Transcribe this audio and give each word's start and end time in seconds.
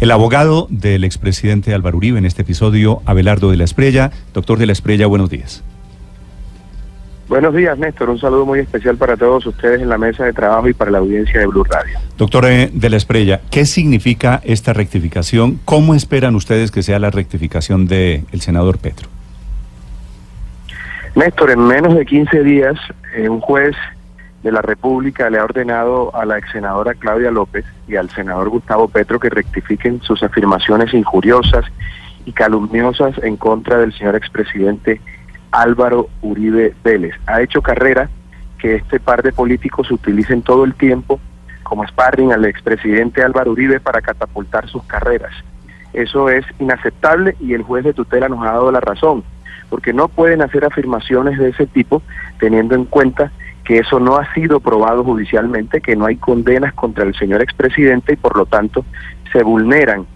El 0.00 0.10
abogado 0.12 0.66
del 0.70 1.04
expresidente 1.04 1.74
Álvaro 1.74 1.98
Uribe 1.98 2.18
en 2.18 2.24
este 2.24 2.40
episodio, 2.40 3.02
Abelardo 3.04 3.50
de 3.50 3.58
la 3.58 3.64
Esprella. 3.64 4.10
Doctor 4.32 4.56
de 4.58 4.64
la 4.64 4.72
Esprella, 4.72 5.06
buenos 5.06 5.28
días. 5.28 5.62
Buenos 7.28 7.54
días, 7.54 7.78
Néstor. 7.78 8.08
Un 8.08 8.18
saludo 8.18 8.46
muy 8.46 8.60
especial 8.60 8.96
para 8.96 9.18
todos 9.18 9.44
ustedes 9.44 9.82
en 9.82 9.90
la 9.90 9.98
mesa 9.98 10.24
de 10.24 10.32
trabajo 10.32 10.70
y 10.70 10.72
para 10.72 10.90
la 10.90 10.98
audiencia 10.98 11.40
de 11.40 11.46
Blue 11.46 11.64
Radio. 11.64 11.98
Doctor 12.16 12.46
eh, 12.46 12.70
de 12.72 12.88
la 12.88 12.96
Esprella, 12.96 13.42
¿qué 13.50 13.66
significa 13.66 14.40
esta 14.42 14.72
rectificación? 14.72 15.60
¿Cómo 15.66 15.94
esperan 15.94 16.34
ustedes 16.34 16.70
que 16.70 16.82
sea 16.82 16.98
la 16.98 17.10
rectificación 17.10 17.86
del 17.86 18.24
senador 18.40 18.78
Petro? 18.78 19.06
Néstor, 21.14 21.50
en 21.50 21.60
menos 21.60 21.94
de 21.94 22.06
15 22.06 22.42
días, 22.42 22.74
eh, 23.16 23.28
un 23.28 23.40
juez 23.40 23.76
de 24.42 24.52
la 24.52 24.62
República 24.62 25.28
le 25.28 25.38
ha 25.38 25.44
ordenado 25.44 26.14
a 26.14 26.24
la 26.24 26.38
ex 26.38 26.50
senadora 26.52 26.94
Claudia 26.94 27.30
López 27.30 27.64
y 27.86 27.96
al 27.96 28.08
senador 28.10 28.48
Gustavo 28.48 28.88
Petro 28.88 29.20
que 29.20 29.28
rectifiquen 29.28 30.00
sus 30.02 30.22
afirmaciones 30.22 30.94
injuriosas 30.94 31.64
y 32.24 32.32
calumniosas 32.32 33.16
en 33.22 33.36
contra 33.36 33.78
del 33.78 33.92
señor 33.92 34.16
expresidente 34.16 35.00
Álvaro 35.50 36.08
Uribe 36.22 36.74
Vélez. 36.82 37.14
Ha 37.26 37.42
hecho 37.42 37.60
carrera 37.60 38.08
que 38.58 38.76
este 38.76 39.00
par 39.00 39.22
de 39.22 39.32
políticos 39.32 39.90
utilicen 39.90 40.42
todo 40.42 40.64
el 40.64 40.74
tiempo 40.74 41.20
como 41.62 41.86
sparring 41.86 42.32
al 42.32 42.44
expresidente 42.44 43.22
Álvaro 43.22 43.52
Uribe 43.52 43.80
para 43.80 44.00
catapultar 44.00 44.68
sus 44.68 44.82
carreras. 44.84 45.32
Eso 45.92 46.30
es 46.30 46.44
inaceptable 46.58 47.36
y 47.40 47.54
el 47.54 47.62
juez 47.62 47.84
de 47.84 47.94
tutela 47.94 48.28
nos 48.28 48.42
ha 48.42 48.52
dado 48.52 48.72
la 48.72 48.80
razón 48.80 49.24
porque 49.70 49.92
no 49.92 50.08
pueden 50.08 50.42
hacer 50.42 50.64
afirmaciones 50.64 51.38
de 51.38 51.50
ese 51.50 51.66
tipo 51.66 52.02
teniendo 52.38 52.74
en 52.74 52.84
cuenta 52.84 53.32
que 53.70 53.78
eso 53.78 54.00
no 54.00 54.16
ha 54.16 54.34
sido 54.34 54.58
probado 54.58 55.04
judicialmente, 55.04 55.80
que 55.80 55.94
no 55.94 56.06
hay 56.06 56.16
condenas 56.16 56.74
contra 56.74 57.04
el 57.04 57.14
señor 57.14 57.40
expresidente 57.40 58.14
y 58.14 58.16
por 58.16 58.36
lo 58.36 58.44
tanto 58.44 58.84
se 59.32 59.44
vulneran 59.44 60.06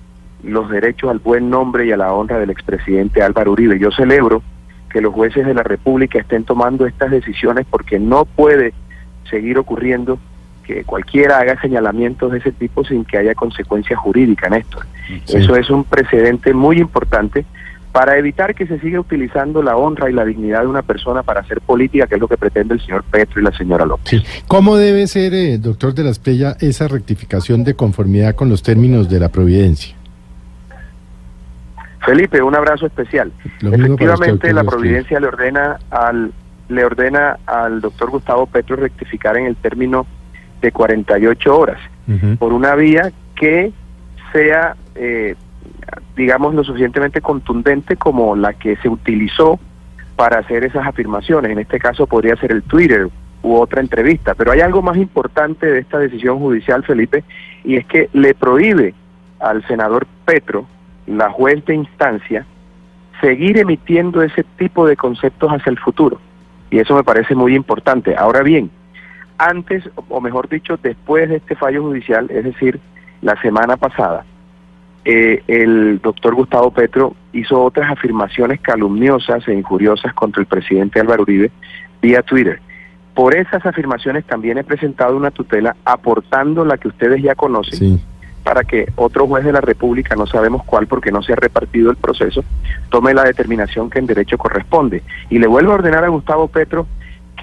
los 0.42 0.68
derechos 0.68 1.08
al 1.08 1.20
buen 1.20 1.50
nombre 1.50 1.86
y 1.86 1.92
a 1.92 1.96
la 1.96 2.12
honra 2.12 2.40
del 2.40 2.50
expresidente 2.50 3.22
Álvaro 3.22 3.52
Uribe. 3.52 3.78
Yo 3.78 3.92
celebro 3.92 4.42
que 4.90 5.00
los 5.00 5.14
jueces 5.14 5.46
de 5.46 5.54
la 5.54 5.62
República 5.62 6.18
estén 6.18 6.42
tomando 6.42 6.84
estas 6.84 7.12
decisiones 7.12 7.64
porque 7.70 8.00
no 8.00 8.24
puede 8.24 8.74
seguir 9.30 9.56
ocurriendo 9.56 10.18
que 10.64 10.82
cualquiera 10.82 11.38
haga 11.38 11.60
señalamientos 11.60 12.32
de 12.32 12.38
ese 12.38 12.50
tipo 12.50 12.84
sin 12.84 13.04
que 13.04 13.18
haya 13.18 13.36
consecuencias 13.36 14.00
jurídicas, 14.00 14.50
Néstor. 14.50 14.84
Eso 15.28 15.54
es 15.54 15.70
un 15.70 15.84
precedente 15.84 16.52
muy 16.54 16.78
importante 16.80 17.44
para 17.94 18.18
evitar 18.18 18.56
que 18.56 18.66
se 18.66 18.80
siga 18.80 18.98
utilizando 18.98 19.62
la 19.62 19.76
honra 19.76 20.10
y 20.10 20.12
la 20.12 20.24
dignidad 20.24 20.62
de 20.62 20.66
una 20.66 20.82
persona 20.82 21.22
para 21.22 21.42
hacer 21.42 21.60
política, 21.60 22.08
que 22.08 22.16
es 22.16 22.20
lo 22.20 22.26
que 22.26 22.36
pretende 22.36 22.74
el 22.74 22.80
señor 22.80 23.04
Petro 23.04 23.40
y 23.40 23.44
la 23.44 23.52
señora 23.52 23.86
López. 23.86 24.20
¿Cómo 24.48 24.76
debe 24.76 25.06
ser, 25.06 25.32
eh, 25.32 25.58
doctor 25.58 25.94
de 25.94 26.02
la 26.02 26.10
Esprella, 26.10 26.56
esa 26.58 26.88
rectificación 26.88 27.62
de 27.62 27.74
conformidad 27.74 28.34
con 28.34 28.48
los 28.48 28.64
términos 28.64 29.08
de 29.08 29.20
la 29.20 29.28
Providencia? 29.28 29.94
Felipe, 32.04 32.42
un 32.42 32.56
abrazo 32.56 32.86
especial. 32.86 33.30
Efectivamente, 33.62 34.52
la 34.52 34.64
Providencia 34.64 35.20
le 35.20 35.28
ordena 35.28 35.78
al 35.90 36.32
le 36.68 36.84
ordena 36.84 37.38
al 37.46 37.80
doctor 37.80 38.10
Gustavo 38.10 38.46
Petro 38.46 38.74
rectificar 38.74 39.36
en 39.36 39.46
el 39.46 39.54
término 39.54 40.04
de 40.60 40.72
48 40.72 41.56
horas 41.56 41.78
por 42.40 42.52
una 42.52 42.74
vía 42.74 43.12
que 43.36 43.72
sea 44.32 44.74
eh, 44.96 45.36
digamos, 46.16 46.54
lo 46.54 46.64
suficientemente 46.64 47.20
contundente 47.20 47.96
como 47.96 48.36
la 48.36 48.52
que 48.54 48.76
se 48.76 48.88
utilizó 48.88 49.58
para 50.16 50.38
hacer 50.38 50.64
esas 50.64 50.86
afirmaciones. 50.86 51.50
En 51.50 51.58
este 51.58 51.78
caso 51.78 52.06
podría 52.06 52.36
ser 52.36 52.52
el 52.52 52.62
Twitter 52.62 53.08
u 53.42 53.56
otra 53.56 53.80
entrevista. 53.80 54.34
Pero 54.34 54.52
hay 54.52 54.60
algo 54.60 54.82
más 54.82 54.96
importante 54.96 55.66
de 55.66 55.80
esta 55.80 55.98
decisión 55.98 56.38
judicial, 56.38 56.84
Felipe, 56.84 57.24
y 57.62 57.76
es 57.76 57.86
que 57.86 58.08
le 58.12 58.34
prohíbe 58.34 58.94
al 59.40 59.66
senador 59.66 60.06
Petro, 60.24 60.66
la 61.06 61.30
juez 61.30 61.64
de 61.66 61.74
instancia, 61.74 62.46
seguir 63.20 63.58
emitiendo 63.58 64.22
ese 64.22 64.44
tipo 64.56 64.86
de 64.86 64.96
conceptos 64.96 65.50
hacia 65.50 65.70
el 65.70 65.78
futuro. 65.78 66.18
Y 66.70 66.78
eso 66.78 66.94
me 66.94 67.04
parece 67.04 67.34
muy 67.34 67.54
importante. 67.54 68.16
Ahora 68.16 68.42
bien, 68.42 68.70
antes, 69.38 69.88
o 70.08 70.20
mejor 70.20 70.48
dicho, 70.48 70.78
después 70.82 71.28
de 71.28 71.36
este 71.36 71.54
fallo 71.56 71.82
judicial, 71.82 72.30
es 72.30 72.44
decir, 72.44 72.80
la 73.20 73.40
semana 73.42 73.76
pasada, 73.76 74.24
eh, 75.04 75.42
el 75.46 76.00
doctor 76.00 76.34
Gustavo 76.34 76.70
Petro 76.70 77.14
hizo 77.32 77.62
otras 77.62 77.90
afirmaciones 77.90 78.60
calumniosas 78.60 79.46
e 79.48 79.54
injuriosas 79.54 80.14
contra 80.14 80.40
el 80.40 80.46
presidente 80.46 81.00
Álvaro 81.00 81.22
Uribe 81.22 81.50
vía 82.00 82.22
Twitter. 82.22 82.60
Por 83.14 83.36
esas 83.36 83.64
afirmaciones 83.64 84.24
también 84.24 84.58
he 84.58 84.64
presentado 84.64 85.16
una 85.16 85.30
tutela 85.30 85.76
aportando 85.84 86.64
la 86.64 86.78
que 86.78 86.88
ustedes 86.88 87.22
ya 87.22 87.34
conocen 87.34 88.00
para 88.44 88.62
que 88.62 88.92
otro 88.96 89.26
juez 89.26 89.44
de 89.44 89.52
la 89.52 89.62
República, 89.62 90.14
no 90.16 90.26
sabemos 90.26 90.62
cuál 90.64 90.86
porque 90.86 91.10
no 91.10 91.22
se 91.22 91.32
ha 91.32 91.36
repartido 91.36 91.90
el 91.90 91.96
proceso, 91.96 92.44
tome 92.90 93.14
la 93.14 93.24
determinación 93.24 93.88
que 93.88 93.98
en 93.98 94.06
derecho 94.06 94.36
corresponde. 94.36 95.02
Y 95.30 95.38
le 95.38 95.46
vuelvo 95.46 95.72
a 95.72 95.76
ordenar 95.76 96.04
a 96.04 96.08
Gustavo 96.08 96.48
Petro 96.48 96.86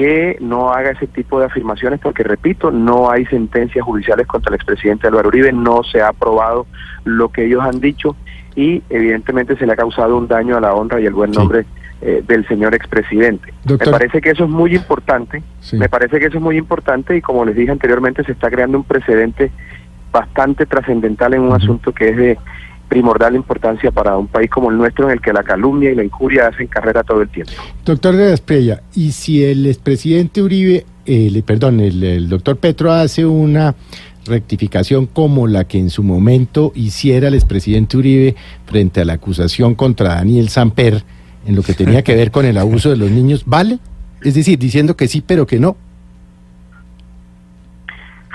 que 0.02 0.38
no 0.40 0.74
haga 0.74 0.90
ese 0.90 1.06
tipo 1.06 1.40
de 1.40 1.46
afirmaciones 1.46 2.00
porque, 2.00 2.24
repito, 2.24 2.72
no 2.72 3.12
hay 3.12 3.24
sentencias 3.28 3.86
judiciales 3.86 4.26
contra 4.26 4.50
el 4.50 4.56
expresidente 4.56 5.06
Álvaro 5.06 5.28
Uribe, 5.28 5.54
no 5.54 5.84
se 5.84 6.02
ha 6.02 6.08
aprobado 6.08 6.66
lo 7.04 7.30
que 7.30 7.46
ellos 7.46 7.62
han 7.62 7.80
dicho 7.80 8.16
y 8.56 8.82
evidentemente 8.90 9.56
se 9.58 9.68
le 9.68 9.74
ha 9.74 9.76
causado 9.76 10.18
un 10.18 10.28
daño 10.28 10.58
a 10.58 10.60
la 10.60 10.74
honra 10.74 11.00
y 11.00 11.06
el 11.06 11.14
buen 11.14 11.30
nombre 11.30 11.66
eh, 12.02 12.24
del 12.28 12.48
señor 12.48 12.74
expresidente. 12.74 13.54
Me 13.64 13.78
parece 13.78 14.22
que 14.22 14.32
eso 14.32 14.46
es 14.46 14.50
muy 14.50 14.76
importante, 14.76 15.44
me 15.74 15.88
parece 15.88 16.20
que 16.20 16.26
eso 16.26 16.38
es 16.38 16.44
muy 16.44 16.58
importante 16.58 17.16
y 17.16 17.22
como 17.22 17.46
les 17.46 17.56
dije 17.56 17.70
anteriormente 17.70 18.24
se 18.24 18.32
está 18.32 18.50
creando 18.50 18.80
un 18.80 18.84
precedente 18.84 19.52
bastante 20.12 20.66
trascendental 20.66 21.36
en 21.36 21.42
un 21.42 21.54
asunto 21.54 21.92
que 21.92 22.10
es 22.10 22.18
de 22.18 22.38
primordial 22.92 23.38
importancia 23.38 23.90
para 23.90 24.18
un 24.18 24.28
país 24.28 24.50
como 24.50 24.70
el 24.70 24.78
nuestro 24.78 25.06
en 25.06 25.14
el 25.14 25.22
que 25.22 25.32
la 25.32 25.44
calumnia 25.44 25.92
y 25.92 25.96
la 25.96 26.04
injuria 26.04 26.48
hacen 26.48 26.68
carrera 26.68 27.04
todo 27.04 27.22
el 27.22 27.30
tiempo. 27.30 27.54
Doctor 27.86 28.18
de 28.18 28.34
Esprella, 28.34 28.82
y 28.94 29.14
si 29.14 29.46
el 29.46 29.66
expresidente 29.66 30.42
Uribe, 30.42 30.86
eh, 31.06 31.42
perdón, 31.46 31.80
el, 31.80 32.28
doctor 32.28 32.58
Petro 32.58 32.92
hace 32.92 33.26
una 33.26 33.76
rectificación 34.26 35.06
como 35.06 35.48
la 35.48 35.64
que 35.64 35.80
en 35.80 35.90
su 35.90 36.04
momento 36.04 36.74
hiciera 36.76 37.30
el 37.30 37.36
expresidente 37.36 37.96
Uribe 37.96 38.36
frente 38.66 39.00
a 39.00 39.06
la 39.06 39.14
acusación 39.14 39.74
contra 39.74 40.16
Daniel 40.16 40.50
Samper 40.50 41.02
en 41.48 41.56
lo 41.56 41.64
que 41.64 41.74
tenía 41.74 42.04
que 42.04 42.14
ver 42.14 42.30
con 42.30 42.44
el 42.44 42.58
abuso 42.58 42.90
de 42.90 42.98
los 42.98 43.10
niños, 43.10 43.44
¿vale? 43.46 43.80
Es 44.22 44.34
decir, 44.34 44.60
diciendo 44.60 44.98
que 44.98 45.08
sí, 45.08 45.24
pero 45.26 45.48
que 45.48 45.60
no. 45.60 45.78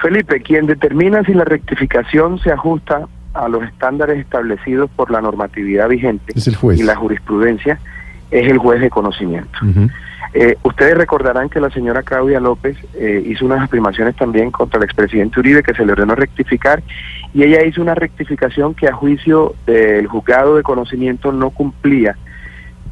Felipe, 0.00 0.40
quien 0.40 0.64
determina 0.64 1.22
si 1.24 1.34
la 1.34 1.44
rectificación 1.44 2.38
se 2.38 2.52
ajusta 2.52 3.06
a 3.36 3.48
los 3.48 3.62
estándares 3.64 4.18
establecidos 4.18 4.90
por 4.94 5.10
la 5.10 5.20
normatividad 5.20 5.88
vigente 5.88 6.32
y 6.34 6.82
la 6.82 6.96
jurisprudencia 6.96 7.78
es 8.30 8.50
el 8.50 8.58
juez 8.58 8.80
de 8.80 8.90
conocimiento. 8.90 9.58
Eh, 10.34 10.56
ustedes 10.64 10.96
recordarán 10.98 11.48
que 11.48 11.60
la 11.60 11.70
señora 11.70 12.02
Claudia 12.02 12.40
López 12.40 12.76
eh, 12.94 13.22
hizo 13.26 13.46
unas 13.46 13.62
afirmaciones 13.62 14.16
también 14.16 14.50
contra 14.50 14.78
el 14.78 14.84
expresidente 14.84 15.40
Uribe 15.40 15.62
que 15.62 15.72
se 15.72 15.86
le 15.86 15.92
ordenó 15.92 16.14
rectificar 16.14 16.82
y 17.32 17.44
ella 17.44 17.64
hizo 17.64 17.80
una 17.80 17.94
rectificación 17.94 18.74
que 18.74 18.88
a 18.88 18.92
juicio 18.92 19.54
del 19.66 20.06
juzgado 20.08 20.56
de 20.56 20.62
conocimiento 20.62 21.32
no 21.32 21.50
cumplía 21.50 22.16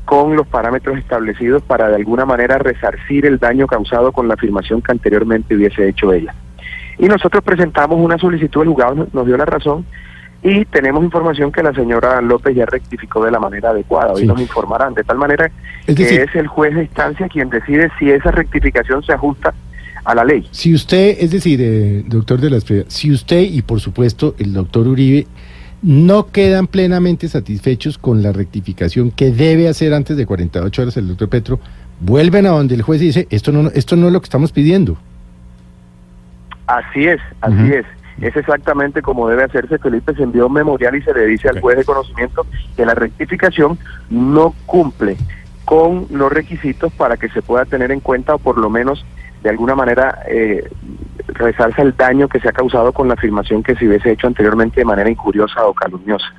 con 0.05 0.37
los 0.37 0.47
parámetros 0.47 0.99
establecidos 0.99 1.63
para 1.63 1.89
de 1.89 1.97
alguna 1.97 2.25
manera 2.25 2.59
resarcir 2.59 3.27
el 3.27 3.39
daño 3.39 3.67
causado 3.67 4.13
con 4.13 4.29
la 4.29 4.35
afirmación 4.35 4.83
que 4.83 4.93
anteriormente 4.93 5.55
hubiese 5.55 5.89
hecho 5.89 6.13
ella. 6.13 6.35
Y 6.99 7.07
nosotros 7.07 7.43
presentamos 7.43 7.99
una 7.99 8.19
solicitud, 8.19 8.63
el 8.63 8.69
juzgado 8.69 9.09
nos 9.13 9.27
dio 9.27 9.37
la 9.37 9.47
razón 9.47 9.85
y 10.45 10.67
tenemos 10.67 11.03
información 11.03 11.51
que 11.51 11.63
la 11.63 11.73
señora 11.73 12.21
López 12.21 12.55
ya 12.55 12.67
rectificó 12.67 13.25
de 13.25 13.31
la 13.31 13.41
manera 13.41 13.71
adecuada. 13.71 14.13
Hoy 14.13 14.27
nos 14.27 14.39
informarán, 14.39 14.93
de 14.93 15.03
tal 15.03 15.17
manera 15.17 15.51
que 15.87 16.23
es 16.23 16.35
el 16.35 16.47
juez 16.49 16.75
de 16.75 16.83
instancia 16.83 17.31
quien 17.31 17.49
decide 17.49 17.91
si 17.99 18.11
esa 18.11 18.31
rectificación 18.31 19.03
se 19.03 19.15
ajusta 19.15 19.55
a 20.05 20.15
la 20.15 20.23
ley. 20.23 20.47
Si 20.51 20.75
usted, 20.75 21.17
es 21.19 21.31
decir, 21.31 21.61
eh, 21.63 22.05
doctor 22.07 22.41
de 22.43 22.51
la 22.51 22.59
si 22.61 23.11
usted 23.11 23.41
y 23.41 23.63
por 23.63 23.81
supuesto 23.81 24.35
el 24.39 24.53
doctor 24.53 24.87
Uribe 24.87 25.27
no 25.81 26.27
quedan 26.27 26.67
plenamente 26.67 27.27
satisfechos 27.27 27.97
con 27.97 28.23
la 28.23 28.33
rectificación 28.33 29.13
que 29.13 29.31
debe 29.31 29.67
hacer 29.67 29.95
antes 29.95 30.15
de 30.15 30.27
48 30.27 30.83
horas 30.83 30.97
el 30.99 31.09
doctor 31.09 31.31
Petro, 31.31 31.59
vuelven 32.01 32.45
a 32.45 32.51
donde 32.51 32.75
el 32.75 32.83
juez 32.83 33.01
dice, 33.01 33.27
esto 33.31 33.51
no, 33.51 33.71
esto 33.71 33.97
no 33.97 34.09
es 34.09 34.13
lo 34.13 34.21
que 34.21 34.25
estamos 34.25 34.53
pidiendo. 34.53 34.99
Así 36.67 37.07
es, 37.07 37.21
así 37.41 37.73
es. 37.73 37.87
Es 38.21 38.37
exactamente 38.37 39.03
como 39.03 39.29
debe 39.29 39.45
hacerse. 39.45 39.79
Felipe 39.79 40.15
se 40.15 40.23
envió 40.23 40.47
un 40.47 40.53
memorial 40.53 40.95
y 40.95 41.03
se 41.03 41.13
le 41.13 41.27
dice 41.27 41.49
al 41.49 41.61
juez 41.61 41.79
de 41.79 41.85
conocimiento 41.85 42.47
que 42.77 42.87
la 42.87 42.95
rectificación 42.95 43.79
no 44.11 44.55
cumple 44.67 45.17
con 45.65 46.07
los 46.11 46.33
requisitos 46.33 46.93
para 46.93 47.17
que 47.17 47.29
se 47.31 47.43
pueda 47.43 47.65
tener 47.65 47.91
en 47.91 48.01
cuenta 48.01 48.35
o 48.35 48.39
por 48.39 48.59
lo 48.59 48.71
menos 48.71 49.05
de 49.43 49.51
alguna 49.51 49.75
manera 49.75 50.21
eh, 50.29 50.71
resalza 51.29 51.83
el 51.83 51.97
daño 51.97 52.29
que 52.29 52.41
se 52.41 52.49
ha 52.49 52.53
causado 52.53 52.93
con 52.93 53.09
la 53.09 53.15
afirmación 53.15 53.63
que 53.63 53.75
se 53.77 53.87
hubiese 53.87 54.13
hecho 54.13 54.27
anteriormente 54.27 54.81
de 54.81 54.85
manera 54.85 55.11
injuriosa 55.11 55.67
o 55.67 55.75
calumniosa. 55.75 56.33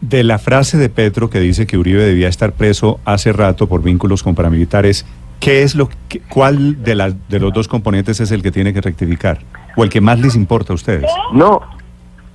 De 0.00 0.22
la 0.22 0.38
frase 0.38 0.76
de 0.76 0.88
Petro 0.88 1.30
que 1.30 1.40
dice 1.40 1.66
que 1.66 1.78
Uribe 1.78 2.02
debía 2.02 2.28
estar 2.28 2.52
preso 2.52 3.00
hace 3.04 3.32
rato 3.32 3.66
por 3.66 3.82
vínculos 3.82 4.22
con 4.22 4.34
paramilitares, 4.34 5.06
¿qué 5.40 5.62
es 5.62 5.74
lo 5.74 5.88
que, 6.08 6.20
cuál 6.20 6.82
de 6.82 6.94
las 6.94 7.14
de 7.28 7.40
los 7.40 7.52
dos 7.52 7.68
componentes 7.68 8.20
es 8.20 8.30
el 8.30 8.42
que 8.42 8.50
tiene 8.50 8.72
que 8.72 8.80
rectificar 8.80 9.38
o 9.76 9.84
el 9.84 9.90
que 9.90 10.00
más 10.00 10.20
les 10.20 10.36
importa 10.36 10.72
a 10.72 10.76
ustedes? 10.76 11.10
No, 11.32 11.60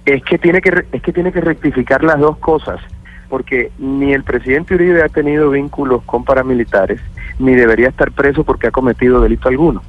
es 0.06 0.24
que 0.24 0.38
tiene 0.38 0.62
que 0.62 0.86
es 0.92 1.02
que 1.02 1.14
tiene 1.14 1.32
que 1.32 1.42
rectificar 1.42 2.04
las 2.04 2.20
dos 2.20 2.38
cosas, 2.38 2.80
porque 3.30 3.72
ni 3.78 4.14
el 4.14 4.24
presidente 4.24 4.76
Uribe 4.76 5.04
ha 5.04 5.10
tenido 5.10 5.50
vínculos 5.52 6.04
con 6.04 6.24
paramilitares, 6.24 7.00
ni 7.38 7.54
debería 7.56 7.90
estar 7.90 8.12
preso 8.12 8.44
porque 8.44 8.68
ha 8.68 8.72
cometido 8.72 9.22
delito 9.22 9.50
alguno. 9.50 9.82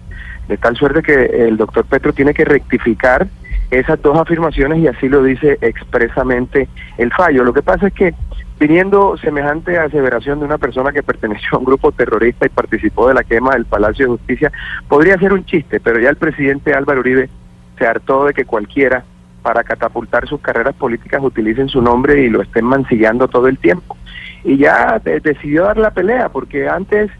De 0.48 0.56
tal 0.56 0.76
suerte 0.76 1.02
que 1.02 1.46
el 1.46 1.56
doctor 1.56 1.84
Petro 1.84 2.12
tiene 2.12 2.34
que 2.34 2.44
rectificar 2.44 3.28
esas 3.70 4.02
dos 4.02 4.18
afirmaciones 4.18 4.80
y 4.80 4.88
así 4.88 5.08
lo 5.08 5.22
dice 5.22 5.58
expresamente 5.60 6.68
el 6.98 7.12
fallo. 7.12 7.44
Lo 7.44 7.52
que 7.52 7.62
pasa 7.62 7.86
es 7.86 7.92
que 7.92 8.14
viniendo 8.58 9.16
semejante 9.16 9.78
aseveración 9.78 10.40
de 10.40 10.44
una 10.44 10.58
persona 10.58 10.92
que 10.92 11.02
perteneció 11.02 11.48
a 11.52 11.58
un 11.58 11.64
grupo 11.64 11.92
terrorista 11.92 12.46
y 12.46 12.50
participó 12.50 13.08
de 13.08 13.14
la 13.14 13.24
quema 13.24 13.52
del 13.52 13.64
Palacio 13.64 14.06
de 14.06 14.12
Justicia, 14.12 14.52
podría 14.86 15.16
ser 15.18 15.32
un 15.32 15.44
chiste, 15.46 15.80
pero 15.80 15.98
ya 15.98 16.10
el 16.10 16.16
presidente 16.16 16.74
Álvaro 16.74 17.00
Uribe 17.00 17.30
se 17.80 17.86
hartó 17.86 18.26
de 18.26 18.34
que 18.34 18.44
cualquiera 18.44 19.04
para 19.42 19.64
catapultar 19.64 20.28
sus 20.28 20.40
carreras 20.40 20.74
políticas 20.74 21.22
utilicen 21.22 21.70
su 21.70 21.80
nombre 21.80 22.20
y 22.20 22.28
lo 22.28 22.42
estén 22.42 22.66
mancillando 22.66 23.26
todo 23.26 23.48
el 23.48 23.56
tiempo. 23.56 23.96
Y 24.44 24.58
ya 24.58 25.00
decidió 25.02 25.64
dar 25.64 25.78
la 25.78 25.90
pelea, 25.90 26.28
porque 26.28 26.68
antes 26.68 27.10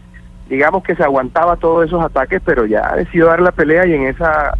digamos 0.47 0.83
que 0.83 0.95
se 0.95 1.03
aguantaba 1.03 1.55
todos 1.55 1.87
esos 1.87 2.03
ataques, 2.03 2.41
pero 2.45 2.65
ya 2.65 2.95
decidió 2.95 3.25
dar 3.25 3.41
la 3.41 3.51
pelea 3.51 3.87
y 3.87 3.93
en 3.93 4.03
esa 4.03 4.55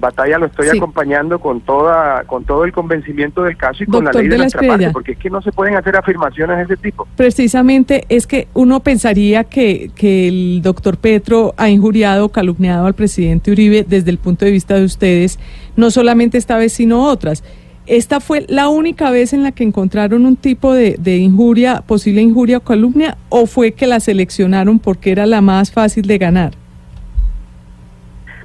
batalla 0.00 0.38
lo 0.38 0.46
estoy 0.46 0.68
acompañando 0.68 1.38
con 1.38 1.60
toda 1.60 2.24
con 2.24 2.44
todo 2.44 2.64
el 2.64 2.72
convencimiento 2.72 3.42
del 3.42 3.56
caso 3.56 3.84
y 3.84 3.86
con 3.86 4.04
la 4.04 4.12
ley 4.12 4.28
de, 4.28 4.38
nuestra 4.38 4.66
parte, 4.66 4.90
porque 4.90 5.12
es 5.12 5.18
que 5.18 5.30
no 5.30 5.42
se 5.42 5.52
pueden 5.52 5.76
hacer 5.76 5.96
afirmaciones 5.96 6.56
de 6.56 6.74
ese 6.74 6.76
tipo. 6.76 7.06
Precisamente 7.16 8.04
es 8.08 8.26
que 8.26 8.48
uno 8.54 8.80
pensaría 8.80 9.44
que, 9.44 9.90
que 9.94 10.28
el 10.28 10.62
doctor 10.62 10.96
Petro 10.96 11.54
ha 11.56 11.68
injuriado, 11.68 12.30
calumniado 12.30 12.86
al 12.86 12.94
presidente 12.94 13.52
Uribe 13.52 13.84
desde 13.86 14.10
el 14.10 14.18
punto 14.18 14.44
de 14.44 14.50
vista 14.50 14.74
de 14.74 14.84
ustedes, 14.84 15.38
no 15.76 15.90
solamente 15.90 16.38
esta 16.38 16.56
vez, 16.56 16.72
sino 16.72 17.04
otras. 17.04 17.44
¿Esta 17.90 18.20
fue 18.20 18.46
la 18.48 18.68
única 18.68 19.10
vez 19.10 19.32
en 19.32 19.42
la 19.42 19.50
que 19.50 19.64
encontraron 19.64 20.24
un 20.24 20.36
tipo 20.36 20.72
de, 20.74 21.16
injuria, 21.16 21.82
posible 21.84 22.22
injuria 22.22 22.58
o 22.58 22.60
calumnia, 22.60 23.18
o 23.30 23.46
fue 23.46 23.72
que 23.72 23.88
la 23.88 23.98
seleccionaron 23.98 24.78
porque 24.78 25.10
era 25.10 25.26
la 25.26 25.40
más 25.40 25.72
fácil 25.72 26.06
de 26.06 26.18
ganar? 26.18 26.52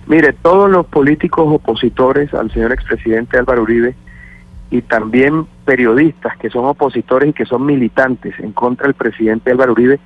Mire, 0.08 0.34
todos 0.34 0.70
los 0.70 0.86
políticos 0.86 1.46
opositores 1.48 2.34
al 2.34 2.52
señor 2.52 2.72
expresidente 2.72 3.38
Álvaro 3.38 3.64
Uribe 3.64 3.96
y 4.70 4.82
también 4.84 5.48
periodistas 5.66 6.38
que 6.38 6.50
son 6.50 6.66
opositores 6.66 7.30
y 7.30 7.34
que 7.34 7.46
son 7.46 7.66
militantes 7.66 8.40
en 8.40 8.52
contra 8.52 8.86
del 8.86 8.94
presidente 8.94 9.52
Álvaro 9.52 9.72
Uribe 9.72 10.00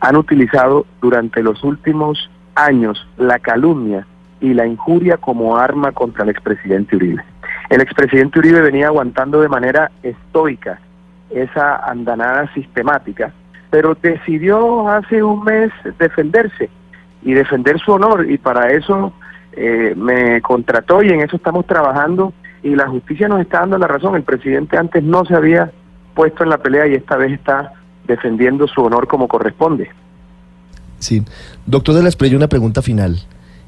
han 0.00 0.16
utilizado 0.16 0.84
durante 1.00 1.42
los 1.42 1.64
últimos 1.64 2.30
años 2.54 3.06
la 3.16 3.38
calumnia 3.38 4.06
y 4.40 4.52
la 4.52 4.66
injuria 4.66 5.16
como 5.16 5.56
arma 5.56 5.92
contra 5.92 6.24
el 6.24 6.30
expresidente 6.30 6.96
Uribe. 6.96 7.24
El 7.70 7.80
expresidente 7.80 8.38
Uribe 8.38 8.60
venía 8.60 8.88
aguantando 8.88 9.40
de 9.40 9.48
manera 9.48 9.90
estoica 10.02 10.78
esa 11.30 11.76
andanada 11.76 12.52
sistemática, 12.52 13.32
pero 13.70 13.96
decidió 14.00 14.88
hace 14.88 15.22
un 15.22 15.44
mes 15.44 15.72
defenderse 15.98 16.68
y 17.22 17.32
defender 17.32 17.78
su 17.80 17.92
honor 17.92 18.30
y 18.30 18.38
para 18.38 18.70
eso 18.70 19.12
eh, 19.56 19.94
me 19.96 20.40
contrató 20.42 21.02
y 21.02 21.08
en 21.08 21.20
eso 21.20 21.36
estamos 21.36 21.66
trabajando 21.66 22.32
y 22.62 22.74
la 22.74 22.88
justicia 22.88 23.28
nos 23.28 23.40
está 23.40 23.60
dando 23.60 23.78
la 23.78 23.86
razón. 23.86 24.14
El 24.14 24.22
presidente 24.22 24.76
antes 24.76 25.02
no 25.02 25.24
se 25.24 25.34
había 25.34 25.72
puesto 26.14 26.44
en 26.44 26.50
la 26.50 26.58
pelea 26.58 26.86
y 26.86 26.94
esta 26.94 27.16
vez 27.16 27.32
está 27.32 27.72
defendiendo 28.06 28.66
su 28.68 28.82
honor 28.82 29.06
como 29.06 29.28
corresponde. 29.28 29.90
Sí. 30.98 31.22
Doctor 31.66 31.94
de 31.94 32.02
la 32.02 32.08
Esprella, 32.08 32.36
una 32.36 32.48
pregunta 32.48 32.82
final. 32.82 33.18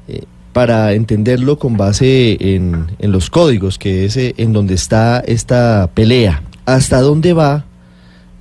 Eh, 0.07 0.23
para 0.53 0.93
entenderlo 0.93 1.59
con 1.59 1.77
base 1.77 2.55
en, 2.55 2.87
los 2.99 3.29
códigos, 3.29 3.77
que 3.77 4.05
es 4.05 4.17
eh, 4.17 4.33
en 4.37 4.51
donde 4.51 4.73
está 4.73 5.19
esta 5.19 5.89
pelea. 5.93 6.41
¿Hasta 6.65 7.01
dónde 7.01 7.33
va 7.33 7.65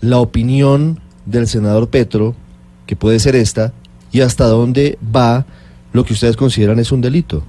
la 0.01 0.19
opinión 0.19 1.01
del 1.27 1.47
senador 1.47 1.89
Petro, 1.89 2.35
que 2.87 2.97
puede 2.97 3.19
ser 3.19 3.37
esta, 3.37 3.73
y 4.11 4.23
hasta 4.23 4.47
dónde 4.47 4.99
va 5.15 5.45
lo 5.93 6.05
que 6.05 6.13
ustedes 6.13 6.37
consideran 6.37 6.79
es 6.79 6.93
un 6.93 7.01
delito? 7.01 7.43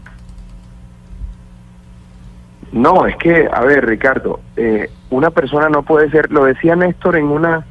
No, 2.71 3.05
es 3.05 3.15
que, 3.17 3.49
a 3.51 3.61
ver, 3.61 3.85
Ricardo, 3.85 4.39
eh, 4.55 4.89
una 5.09 5.31
persona 5.31 5.69
no 5.69 5.83
puede 5.83 6.09
ser, 6.11 6.31
lo 6.31 6.45
decía 6.45 6.75
Néstor 6.75 7.15
en 7.15 7.25
una 7.25 7.65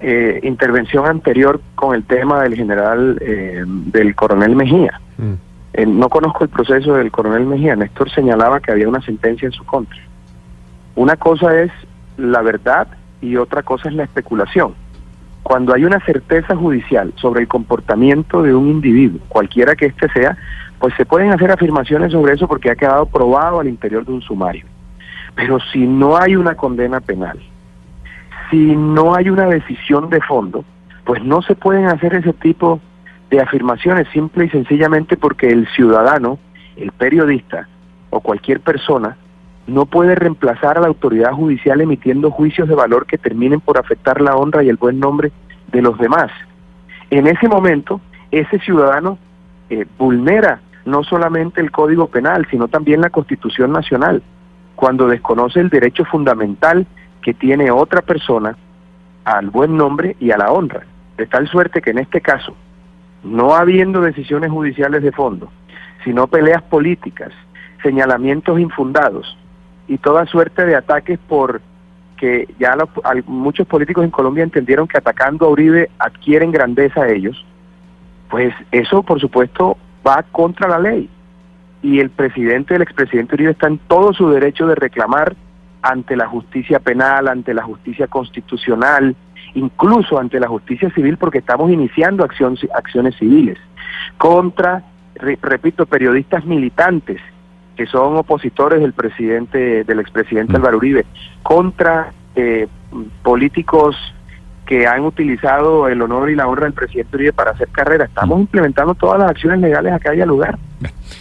eh, 0.00 0.40
intervención 0.44 1.06
anterior 1.06 1.60
con 1.74 1.94
el 1.94 2.04
tema 2.04 2.42
del 2.42 2.54
general, 2.54 3.16
del 3.16 4.14
coronel 4.14 4.54
Mejía. 4.54 5.00
Mm. 5.16 5.34
Eh, 5.78 5.86
no 5.86 6.08
conozco 6.08 6.44
el 6.44 6.50
proceso 6.50 6.94
del 6.94 7.10
coronel 7.10 7.46
Mejía. 7.46 7.76
Néstor 7.76 8.10
señalaba 8.10 8.60
que 8.60 8.72
había 8.72 8.88
una 8.88 9.00
sentencia 9.02 9.46
en 9.46 9.52
su 9.52 9.64
contra. 9.64 9.98
Una 10.96 11.16
cosa 11.16 11.60
es 11.60 11.70
la 12.16 12.42
verdad 12.42 12.88
y 13.20 13.36
otra 13.36 13.62
cosa 13.62 13.88
es 13.88 13.94
la 13.94 14.04
especulación. 14.04 14.74
Cuando 15.48 15.74
hay 15.74 15.86
una 15.86 15.98
certeza 16.00 16.54
judicial 16.54 17.14
sobre 17.16 17.40
el 17.40 17.48
comportamiento 17.48 18.42
de 18.42 18.54
un 18.54 18.68
individuo, 18.68 19.18
cualquiera 19.28 19.74
que 19.74 19.86
éste 19.86 20.06
sea, 20.10 20.36
pues 20.78 20.92
se 20.98 21.06
pueden 21.06 21.32
hacer 21.32 21.50
afirmaciones 21.50 22.12
sobre 22.12 22.34
eso 22.34 22.46
porque 22.46 22.70
ha 22.70 22.76
quedado 22.76 23.06
probado 23.06 23.58
al 23.58 23.66
interior 23.66 24.04
de 24.04 24.12
un 24.12 24.20
sumario. 24.20 24.66
Pero 25.34 25.58
si 25.72 25.86
no 25.86 26.18
hay 26.18 26.36
una 26.36 26.54
condena 26.54 27.00
penal, 27.00 27.38
si 28.50 28.76
no 28.76 29.14
hay 29.14 29.30
una 29.30 29.46
decisión 29.46 30.10
de 30.10 30.20
fondo, 30.20 30.66
pues 31.06 31.24
no 31.24 31.40
se 31.40 31.54
pueden 31.54 31.86
hacer 31.86 32.12
ese 32.12 32.34
tipo 32.34 32.78
de 33.30 33.40
afirmaciones 33.40 34.06
simple 34.12 34.44
y 34.44 34.50
sencillamente 34.50 35.16
porque 35.16 35.48
el 35.48 35.66
ciudadano, 35.68 36.38
el 36.76 36.92
periodista 36.92 37.66
o 38.10 38.20
cualquier 38.20 38.60
persona 38.60 39.16
no 39.68 39.84
puede 39.84 40.14
reemplazar 40.14 40.78
a 40.78 40.80
la 40.80 40.88
autoridad 40.88 41.32
judicial 41.32 41.80
emitiendo 41.82 42.30
juicios 42.30 42.68
de 42.68 42.74
valor 42.74 43.06
que 43.06 43.18
terminen 43.18 43.60
por 43.60 43.78
afectar 43.78 44.20
la 44.22 44.34
honra 44.34 44.64
y 44.64 44.70
el 44.70 44.76
buen 44.76 44.98
nombre 44.98 45.30
de 45.70 45.82
los 45.82 45.98
demás. 45.98 46.32
En 47.10 47.26
ese 47.26 47.48
momento, 47.48 48.00
ese 48.30 48.58
ciudadano 48.60 49.18
eh, 49.68 49.84
vulnera 49.98 50.62
no 50.86 51.04
solamente 51.04 51.60
el 51.60 51.70
Código 51.70 52.06
Penal, 52.06 52.46
sino 52.50 52.68
también 52.68 53.02
la 53.02 53.10
Constitución 53.10 53.70
Nacional, 53.70 54.22
cuando 54.74 55.06
desconoce 55.06 55.60
el 55.60 55.68
derecho 55.68 56.06
fundamental 56.06 56.86
que 57.20 57.34
tiene 57.34 57.70
otra 57.70 58.00
persona 58.00 58.56
al 59.24 59.50
buen 59.50 59.76
nombre 59.76 60.16
y 60.18 60.30
a 60.30 60.38
la 60.38 60.50
honra. 60.50 60.86
De 61.18 61.26
tal 61.26 61.46
suerte 61.46 61.82
que 61.82 61.90
en 61.90 61.98
este 61.98 62.22
caso, 62.22 62.56
no 63.22 63.54
habiendo 63.54 64.00
decisiones 64.00 64.50
judiciales 64.50 65.02
de 65.02 65.12
fondo, 65.12 65.52
sino 66.04 66.26
peleas 66.26 66.62
políticas, 66.62 67.32
señalamientos 67.82 68.58
infundados 68.58 69.36
y 69.88 69.98
toda 69.98 70.26
suerte 70.26 70.64
de 70.64 70.76
ataques 70.76 71.18
por 71.28 71.60
que 72.18 72.48
ya 72.58 72.76
muchos 73.26 73.66
políticos 73.66 74.04
en 74.04 74.10
Colombia 74.10 74.44
entendieron 74.44 74.86
que 74.86 74.98
atacando 74.98 75.46
a 75.46 75.50
Uribe 75.50 75.90
adquieren 75.98 76.52
grandeza 76.52 77.02
a 77.02 77.08
ellos, 77.08 77.44
pues 78.28 78.52
eso 78.70 79.02
por 79.02 79.20
supuesto 79.20 79.78
va 80.06 80.22
contra 80.24 80.68
la 80.68 80.78
ley. 80.78 81.08
Y 81.80 82.00
el 82.00 82.10
presidente, 82.10 82.74
el 82.74 82.82
expresidente 82.82 83.36
Uribe 83.36 83.52
está 83.52 83.68
en 83.68 83.78
todo 83.78 84.12
su 84.12 84.28
derecho 84.30 84.66
de 84.66 84.74
reclamar 84.74 85.36
ante 85.80 86.16
la 86.16 86.26
justicia 86.26 86.80
penal, 86.80 87.28
ante 87.28 87.54
la 87.54 87.62
justicia 87.62 88.08
constitucional, 88.08 89.14
incluso 89.54 90.18
ante 90.18 90.40
la 90.40 90.48
justicia 90.48 90.90
civil 90.90 91.16
porque 91.16 91.38
estamos 91.38 91.70
iniciando 91.70 92.24
acciones 92.24 93.16
civiles 93.16 93.58
contra, 94.18 94.82
repito, 95.14 95.86
periodistas 95.86 96.44
militantes 96.44 97.20
que 97.78 97.86
son 97.86 98.16
opositores 98.16 98.80
del 98.80 98.92
presidente, 98.92 99.84
del 99.84 100.00
expresidente 100.00 100.52
mm. 100.52 100.56
Álvaro 100.56 100.78
Uribe, 100.78 101.06
contra 101.44 102.10
eh, 102.34 102.66
políticos 103.22 103.94
que 104.66 104.88
han 104.88 105.04
utilizado 105.04 105.86
el 105.86 106.02
honor 106.02 106.28
y 106.28 106.34
la 106.34 106.48
honra 106.48 106.64
del 106.64 106.72
presidente 106.72 107.14
Uribe 107.14 107.32
para 107.32 107.52
hacer 107.52 107.68
carrera. 107.68 108.06
Estamos 108.06 108.36
mm. 108.36 108.40
implementando 108.40 108.96
todas 108.96 109.20
las 109.20 109.30
acciones 109.30 109.60
legales 109.60 109.92
a 109.92 110.00
que 110.00 110.08
haya 110.08 110.26
lugar. 110.26 110.58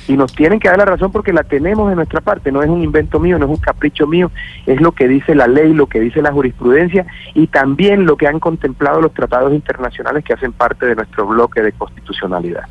Y 0.08 0.18
nos 0.18 0.34
tienen 0.34 0.60
que 0.60 0.68
dar 0.68 0.80
la 0.80 0.86
razón 0.86 1.12
porque 1.12 1.32
la 1.32 1.44
tenemos 1.44 1.90
de 1.90 1.96
nuestra 1.96 2.22
parte. 2.22 2.52
No 2.52 2.64
es 2.64 2.70
un 2.70 2.82
invento 2.82 3.20
mío, 3.20 3.38
no 3.38 3.46
es 3.46 3.52
un 3.52 3.58
capricho 3.58 4.08
mío, 4.08 4.32
es 4.66 4.82
lo 4.82 4.94
que 4.94 5.08
dice 5.08 5.36
la 5.36 5.48
ley, 5.48 5.74
lo 5.74 5.86
que 5.86 6.00
dice 6.00 6.24
la 6.24 6.32
jurisprudencia 6.32 7.06
y 7.36 7.46
también 7.48 8.08
lo 8.08 8.18
que 8.18 8.28
han 8.28 8.40
contemplado 8.40 9.00
los 9.00 9.14
tratados 9.14 9.54
internacionales 9.54 10.24
que 10.24 10.34
hacen 10.34 10.54
parte 10.54 10.88
de 10.88 10.96
nuestro 10.96 11.28
bloque 11.28 11.62
de 11.62 11.72
constitucionalidad. 11.72 12.64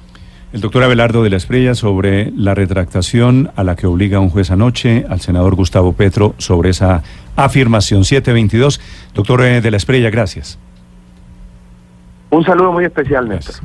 El 0.53 0.61
doctor 0.61 0.85
Abelardo 0.85 1.25
de 1.25 1.31
la 1.31 1.37
Esprella 1.37 1.75
sobre 1.75 2.31
la 2.37 2.55
retractación 2.55 3.51
a 3.57 3.65
la 3.65 3.75
que 3.75 3.87
obliga 3.87 4.21
un 4.21 4.31
juez 4.31 4.51
anoche 4.51 5.05
al 5.09 5.21
senador 5.21 5.57
Gustavo 5.57 5.93
Petro 5.93 6.35
sobre 6.39 6.71
esa 6.71 7.03
afirmación 7.35 8.05
722. 8.05 8.81
Doctor 9.13 9.43
eh, 9.43 9.61
de 9.61 9.71
la 9.71 9.77
Esprella, 9.77 10.09
gracias. 10.09 10.59
Un 12.31 12.45
saludo 12.45 12.73
muy 12.73 12.85
especial, 12.85 13.29
Néstor. 13.29 13.57